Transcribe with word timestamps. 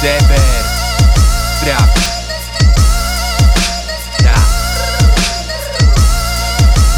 Zeber 0.00 0.40
Sprawdź 1.60 2.10
Tak 4.16 4.40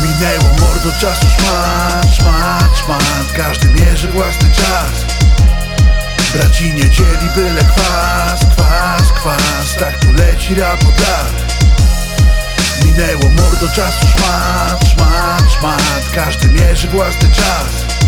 Minęło 0.03 0.55
mordo 0.61 0.93
czasu 1.01 1.27
szmat, 1.39 2.15
szmat, 2.15 2.79
szmat 2.79 3.33
Każdy 3.37 3.69
mierzy 3.69 4.09
własny 4.09 4.51
czas. 4.51 5.05
Braci 6.35 6.75
nie 6.75 6.91
dzieli 6.91 7.29
byle 7.35 7.65
kwas, 7.65 8.41
kwas, 8.57 9.13
kwas. 9.13 9.75
Tak 9.79 9.99
tu 9.99 10.13
leci 10.13 10.55
rap 10.55 10.83
od 10.83 11.01
lat. 11.01 11.59
Minęło 12.85 13.31
mordo 13.31 13.69
czasu 13.69 14.07
szmat, 14.07 14.85
szmat, 14.95 15.53
szmat 15.59 16.05
Każdy 16.15 16.49
mierzy 16.49 16.89
własny 16.89 17.29
czas. 17.31 17.99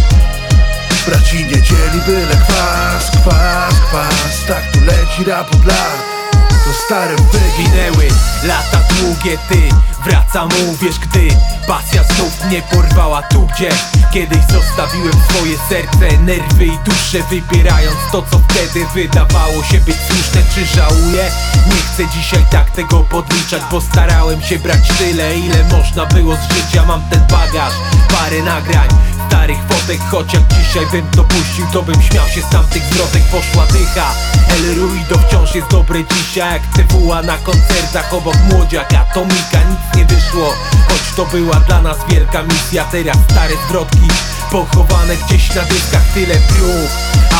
Braci 1.06 1.44
nie 1.44 1.62
dzieli 1.62 2.00
byle 2.06 2.36
kwas, 2.36 3.10
kwas, 3.10 3.69
kwas 3.90 4.46
Tak 4.48 4.64
tu 4.72 4.78
leci 4.84 5.24
rap 5.24 5.54
od 5.54 5.66
lat. 5.66 6.20
To 6.64 6.72
stare 6.86 7.16
wygi 7.16 7.68
Minęły 7.70 8.08
lata 8.44 8.80
długie, 8.88 9.38
ty 9.48 9.68
Wracam, 10.04 10.48
uwierz, 10.68 10.98
gdy 10.98 11.28
Pasja 11.66 12.02
znów 12.04 12.44
mnie 12.44 12.62
porwała 12.62 13.22
tu, 13.22 13.46
gdzie 13.46 13.68
Kiedyś 14.12 14.38
zostawiłem 14.38 15.12
swoje 15.28 15.56
serce, 15.68 16.18
nerwy 16.18 16.66
i 16.66 16.78
duszę 16.84 17.18
Wybierając 17.30 17.96
to, 18.12 18.22
co 18.22 18.40
wtedy 18.48 18.86
wydawało 18.94 19.62
się 19.62 19.80
być 19.80 19.96
słuszne. 19.96 20.42
Czy 20.54 20.66
żałuję? 20.76 21.30
Nie 21.66 21.82
chcę 21.82 22.08
dzisiaj 22.08 22.44
tak 22.50 22.70
tego 22.70 23.00
podliczać 23.00 23.62
Bo 23.70 23.80
starałem 23.80 24.42
się 24.42 24.58
brać 24.58 24.88
tyle, 24.98 25.38
ile 25.38 25.64
można 25.64 26.06
było 26.06 26.36
z 26.36 26.54
życia. 26.54 26.84
Mam 26.86 27.02
ten 27.10 27.26
bagaż, 27.30 27.72
parę 28.08 28.42
nagrań 28.42 28.88
Starych 29.30 29.58
fotek, 29.68 30.00
chociaż 30.10 30.40
dzisiaj 30.58 30.86
bym 30.92 31.10
to 31.10 31.24
puścił 31.24 31.66
To 31.72 31.82
bym 31.82 32.02
śmiał 32.02 32.28
się 32.28 32.42
z 32.42 32.48
tamtych 32.48 32.82
zwrotek. 32.82 33.22
Poszła 33.22 33.66
dycha, 33.66 34.14
El 34.50 34.74
Ruido 34.74 35.18
wciąż 35.18 35.54
jest 35.54 35.68
dobre 35.70 36.04
dzisiaj. 36.04 36.52
Jak 36.52 36.62
TWA 36.88 37.22
na 37.22 37.36
koncertach 37.38 38.14
obok 38.14 38.34
młodziak 38.52 38.94
Atomika 38.94 39.58
Nic 39.70 39.96
nie 39.96 40.04
wyszło, 40.04 40.54
choć 40.88 41.16
to 41.16 41.26
była 41.26 41.56
dla 41.56 41.82
nas 41.82 41.96
wielka 42.08 42.42
misja 42.42 42.84
Teraz 42.84 43.16
stare 43.30 43.54
zwrotki 43.68 44.08
Pochowane 44.50 45.16
gdzieś 45.16 45.54
na 45.54 45.62
dyskach. 45.62 46.02
Tyle 46.14 46.34
prób 46.34 46.90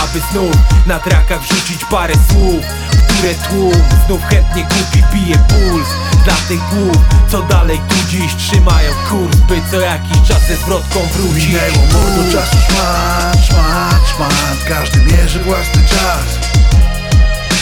Aby 0.03 0.21
znów 0.33 0.57
na 0.87 0.99
trakach 0.99 1.41
wrzucić 1.43 1.85
parę 1.85 2.15
słów 2.31 2.65
Które 3.09 3.35
tłum 3.35 3.83
znów 4.07 4.23
chętnie 4.25 4.63
kupi 4.63 5.05
Bije 5.13 5.39
puls 5.39 5.89
dla 6.25 6.35
tych 6.49 6.61
głów 6.69 6.97
Co 7.29 7.43
dalej 7.43 7.81
tu 7.89 7.95
dziś 8.09 8.35
trzymają 8.35 8.93
kurs 9.11 9.37
By 9.37 9.61
co 9.71 9.81
jakiś 9.81 10.29
czas 10.29 10.47
ze 10.49 10.57
zwrotką 10.57 11.01
wrócić. 11.15 11.47
Minęło 11.47 11.87
mordo 11.93 12.33
czasu 12.33 12.57
szmat, 12.57 13.47
szmat, 13.47 14.09
szmat 14.15 14.65
Każdy 14.69 14.99
mierzy 15.01 15.39
własny 15.39 15.83
czas. 15.89 16.51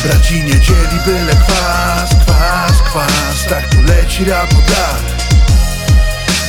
Braci 0.04 0.44
nie 0.44 0.60
dzieli 0.60 0.98
byle 1.06 1.32
kwas, 1.32 2.10
kwas, 2.26 2.82
kwas. 2.82 3.44
Tak 3.48 3.68
tu 3.68 3.82
leci 3.82 4.24
rap 4.24 4.52
lat. 4.52 5.28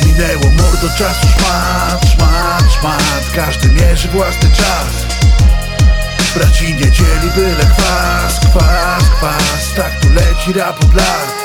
Minęło 0.06 0.52
mordo 0.58 0.90
czasu 0.98 1.28
szmat, 1.38 2.06
szmat, 2.16 2.64
szmat 2.80 3.32
Każdy 3.36 3.68
mierzy 3.70 4.08
własny 4.08 4.50
czas. 4.52 5.06
Braci 6.36 6.74
nie 6.74 6.92
dzieli 6.92 7.30
byle 7.36 7.66
kwas, 7.66 8.40
kwas, 8.40 9.04
kwas. 9.18 9.74
Tak 9.76 10.00
tu 10.00 10.08
leci 10.14 10.54
rap 10.54 10.84
od 10.84 10.94
lat 10.96 11.39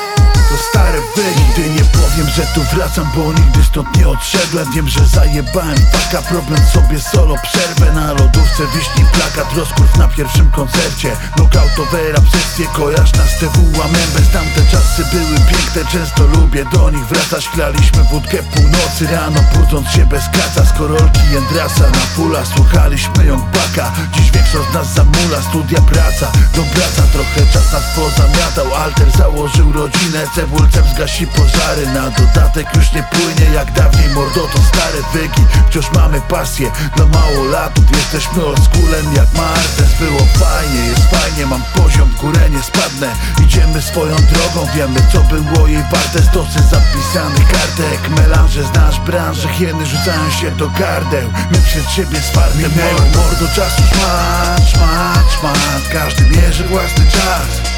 to 0.55 0.63
stare 0.63 1.01
wygi 1.17 1.45
Nigdy 1.57 1.71
nie 1.71 1.85
powiem, 1.85 2.29
że 2.37 2.43
tu 2.55 2.63
wracam, 2.63 3.09
bo 3.17 3.33
nigdy 3.33 3.65
stąd 3.65 3.97
nie 3.97 4.09
odszedłem. 4.09 4.73
Wiem, 4.73 4.89
że 4.89 5.07
zajebałem 5.07 5.79
taka 5.93 6.23
problem 6.23 6.61
sobie 6.73 7.01
solo 7.01 7.35
przerwę. 7.43 7.93
Na 7.93 8.13
lodówce 8.13 8.63
wiśni 8.75 9.05
plakat, 9.13 9.53
rozkurw 9.57 9.97
na 9.97 10.09
pierwszym 10.09 10.51
koncercie. 10.51 11.17
Knockoutowe 11.37 12.13
rap 12.13 12.25
sesje, 12.33 12.67
kojarz 12.67 13.13
nas 13.13 13.39
TWA 13.39 13.85
Members 13.85 14.31
Tamte 14.33 14.61
czasy 14.71 15.05
były 15.13 15.39
piękne, 15.51 15.93
często 15.93 16.27
lubię 16.27 16.65
do 16.65 16.91
nich 16.91 17.07
wracać. 17.07 17.49
Klaliśmy 17.49 18.05
wódkę 18.05 18.39
północy, 18.43 19.07
rano 19.13 19.41
budząc 19.55 19.89
się 19.91 20.07
bez 20.07 20.25
kaca. 20.25 20.65
Z 20.65 20.73
korolki 20.79 21.21
Jędrasa 21.33 21.85
na 21.91 22.05
pula, 22.17 22.45
słuchaliśmy 22.57 23.27
ją 23.27 23.37
baka 23.39 23.93
Dziś 24.13 24.31
większość 24.31 24.71
z 24.71 24.75
nas 24.75 24.95
zamula, 24.95 25.43
studia 25.51 25.81
praca. 25.81 26.33
Do 26.57 26.63
praca. 26.63 27.03
Trochę 27.13 27.53
czas 27.53 27.73
nas 27.73 27.85
pozamiatał 27.97 28.75
Alter. 28.75 29.11
Założył 29.19 29.73
rodzinę, 29.73 30.27
cebulcem 30.45 30.85
zgasi 30.95 31.27
pożary 31.27 31.87
Na 31.95 32.11
dodatek 32.11 32.67
już 32.77 32.93
nie 32.93 33.03
płynie 33.03 33.51
jak 33.55 33.73
dawniej 33.73 34.09
mordo 34.09 34.41
to 34.41 34.59
stare 34.59 35.03
wygi. 35.13 35.45
Wciąż 35.69 35.91
mamy 35.93 36.21
pasję 36.21 36.71
dla 36.97 37.07
małolatów 37.07 37.85
Jesteśmy 37.91 38.45
oldschoolem 38.45 39.15
jak 39.17 39.35
Martes. 39.35 39.99
Było 40.01 40.19
fajnie, 40.19 40.87
jest 40.87 41.03
fajnie, 41.11 41.47
mam 41.47 41.63
poziom 41.63 42.15
górę 42.21 42.51
nie 42.51 42.63
spadnę. 42.63 43.09
Idziemy 43.45 43.83
swoją 43.83 44.17
drogą, 44.17 44.69
wiemy 44.75 45.01
co 45.13 45.21
było 45.21 45.67
jej 45.67 45.83
warte. 45.83 46.23
Stosy 46.23 46.61
zapisanych 46.71 47.49
kartek 47.53 48.01
Melanże 48.17 48.65
znasz 48.65 49.01
branżę, 49.01 49.49
hieny 49.49 49.87
rzucają 49.87 50.31
się 50.41 50.51
do 50.51 50.71
gardeł. 50.71 51.33
My 51.53 51.59
przed 51.59 51.91
siebie 51.91 52.19
Minęło. 52.57 53.01
mordo 53.01 53.47
czasu 53.55 53.83
szmat, 53.93 54.69
szmat, 54.69 55.33
szmat 55.39 55.83
Każdy 55.93 56.23
mierzy 56.37 56.65
własny 56.65 57.05
czas 57.11 57.74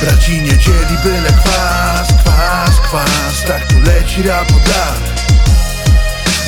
Braci 0.00 0.42
nie 0.42 0.58
dzieli 0.58 0.98
byle 1.04 1.32
kwas, 1.32 2.08
kwas, 2.08 2.80
kwas 2.80 3.42
Tak 3.46 3.66
tu 3.66 3.80
leci 3.80 4.22
rap 4.22 4.50
od 4.50 4.68
lat. 4.68 5.26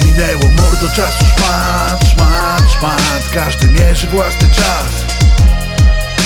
Minęło 0.04 0.50
mordo 0.56 0.88
czasu 0.96 1.24
szmat, 1.24 2.04
szmat, 2.12 2.72
szmat 2.78 3.28
Każdy 3.34 3.66
mierzy 3.66 4.06
własny 4.06 4.48
czas. 4.50 4.92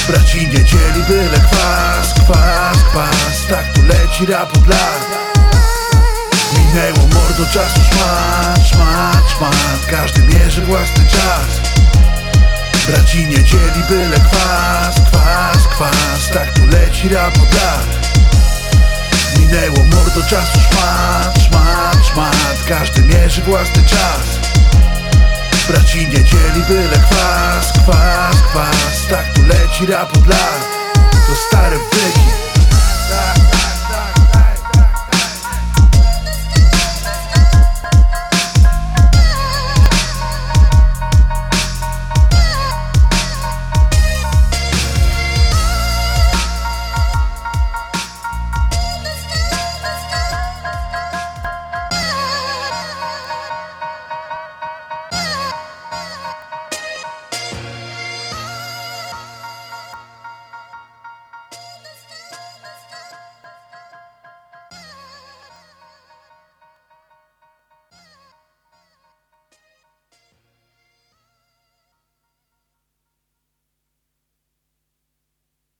Braci 0.09 0.47
nie 0.47 0.65
dzieli 0.65 1.03
byle 1.09 1.39
kwas, 1.39 2.15
kwas, 2.15 2.77
kwas 2.91 3.47
Tak 3.49 3.73
tu 3.73 3.83
leci 3.83 4.27
rap 4.27 4.57
od 4.57 4.69
lat. 4.69 5.07
Minęło 6.59 7.09
mordo 7.15 7.47
czasu 7.53 7.81
szmat, 7.91 8.67
szmat, 8.69 9.31
szmat 9.37 9.87
Każdy 9.91 10.23
mierzy 10.23 10.61
własny 10.61 11.05
czas. 11.07 11.73
Braci 12.87 13.27
nie 13.27 13.45
dzieli 13.45 13.83
byle 13.89 14.17
kwas, 14.17 15.12
kwas, 15.77 16.31
Tak 16.33 16.53
tu 16.55 16.67
leci 16.67 17.09
lat. 17.09 17.39
Minęło 19.39 19.85
mordo 19.85 20.23
czasu 20.29 20.59
szmat, 20.61 21.39
szmat, 21.49 22.07
szmat. 22.13 22.59
Każdy 22.69 23.03
mierzy 23.03 23.43
własny 23.43 23.83
czas. 23.85 24.39
Braci 25.69 25.99
nie 26.09 26.25
dzieli 26.25 26.63
byle 26.69 26.99
kwas, 26.99 27.73
kwas, 27.73 28.37
kwas. 28.51 29.07
Tak 29.11 29.33
tu 29.35 29.43
leci 29.47 29.87
rap 29.87 30.17
od 30.17 30.27
lat. 30.27 30.63
To 31.27 31.35
stare 31.49 31.79
wygi 31.79 32.32